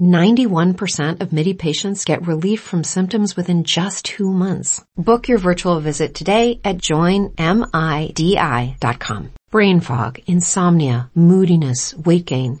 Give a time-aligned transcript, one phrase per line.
[0.00, 4.84] 91% of MIDI patients get relief from symptoms within just two months.
[4.96, 7.30] Book your virtual visit today at joinmidi.com.
[9.50, 12.60] Brain fog, insomnia, moodiness, weight gain.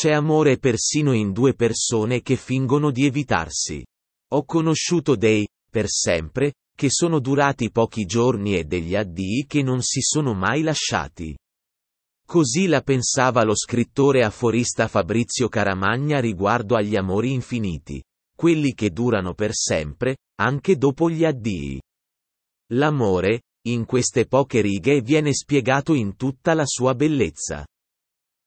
[0.00, 3.84] C'è amore persino in due persone che fingono di evitarsi.
[4.32, 9.82] Ho conosciuto dei, per sempre, che sono durati pochi giorni e degli addii che non
[9.82, 11.36] si sono mai lasciati.
[12.26, 18.02] Così la pensava lo scrittore aforista Fabrizio Caramagna riguardo agli amori infiniti,
[18.34, 21.78] quelli che durano per sempre, anche dopo gli addii.
[22.72, 27.66] L'amore, in queste poche righe viene spiegato in tutta la sua bellezza.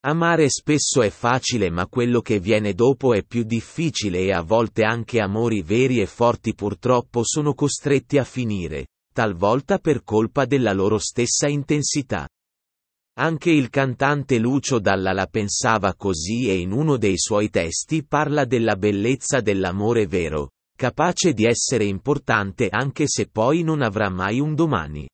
[0.00, 4.84] Amare spesso è facile ma quello che viene dopo è più difficile e a volte
[4.84, 10.98] anche amori veri e forti purtroppo sono costretti a finire, talvolta per colpa della loro
[10.98, 12.28] stessa intensità.
[13.18, 18.44] Anche il cantante Lucio Dalla la pensava così e in uno dei suoi testi parla
[18.44, 24.54] della bellezza dell'amore vero, capace di essere importante anche se poi non avrà mai un
[24.54, 25.08] domani.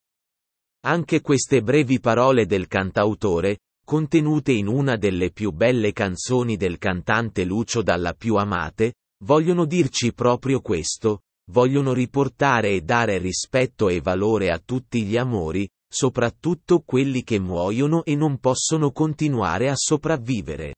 [0.84, 7.44] Anche queste brevi parole del cantautore, contenute in una delle più belle canzoni del cantante
[7.44, 14.50] Lucio Dalla più amate, vogliono dirci proprio questo, vogliono riportare e dare rispetto e valore
[14.50, 20.74] a tutti gli amori, soprattutto quelli che muoiono e non possono continuare a sopravvivere.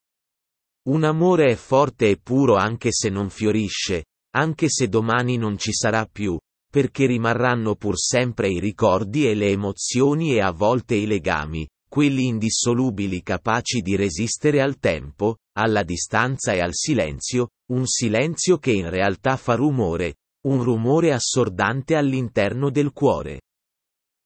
[0.89, 5.73] Un amore è forte e puro anche se non fiorisce, anche se domani non ci
[5.73, 6.39] sarà più,
[6.71, 11.67] perché rimarranno pur sempre i ricordi e le emozioni e a volte i legami,
[11.97, 18.71] quelli indissolubili capaci di resistere al tempo, alla distanza e al silenzio, un silenzio che
[18.71, 23.41] in realtà fa rumore, un rumore assordante all'interno del cuore.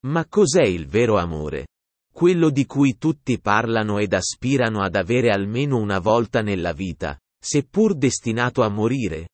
[0.06, 1.68] Ma cos'è il vero amore?
[2.12, 7.96] Quello di cui tutti parlano ed aspirano ad avere almeno una volta nella vita, seppur
[7.96, 9.28] destinato a morire?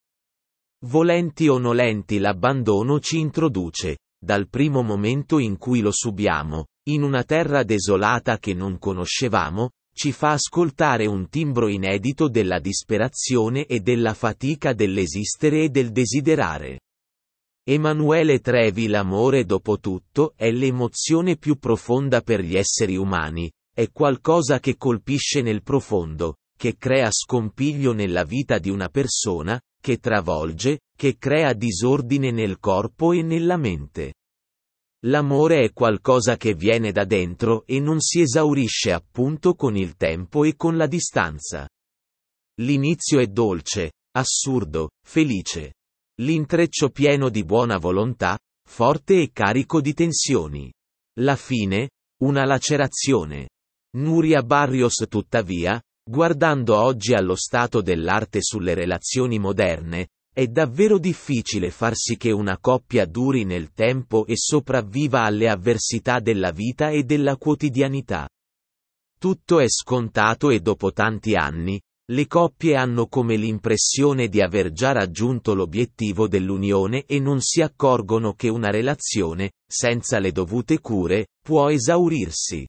[0.84, 7.24] Volenti o nolenti l'abbandono ci introduce, dal primo momento in cui lo subiamo, in una
[7.24, 14.14] terra desolata che non conoscevamo, ci fa ascoltare un timbro inedito della disperazione e della
[14.14, 16.80] fatica dell'esistere e del desiderare.
[17.68, 24.60] Emanuele Trevi L'amore dopo tutto è l'emozione più profonda per gli esseri umani, è qualcosa
[24.60, 31.16] che colpisce nel profondo, che crea scompiglio nella vita di una persona, che travolge, che
[31.16, 34.12] crea disordine nel corpo e nella mente.
[35.06, 40.42] L'amore è qualcosa che viene da dentro e non si esaurisce appunto con il tempo
[40.42, 41.68] e con la distanza.
[42.60, 45.74] L'inizio è dolce, assurdo, felice.
[46.22, 48.36] L'intreccio pieno di buona volontà,
[48.68, 50.72] forte e carico di tensioni.
[51.20, 51.90] La fine,
[52.22, 53.50] una lacerazione.
[53.96, 61.94] Nuria Barrios tuttavia, guardando oggi allo stato dell'arte sulle relazioni moderne, è davvero difficile far
[61.94, 67.38] sì che una coppia duri nel tempo e sopravviva alle avversità della vita e della
[67.38, 68.28] quotidianità.
[69.18, 71.80] Tutto è scontato e dopo tanti anni,
[72.12, 78.34] le coppie hanno come l'impressione di aver già raggiunto l'obiettivo dell'unione e non si accorgono
[78.34, 82.66] che una relazione, senza le dovute cure, può esaurirsi.